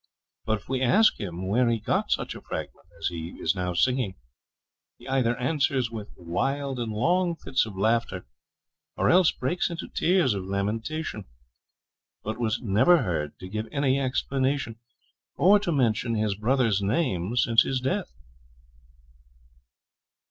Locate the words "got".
1.79-2.09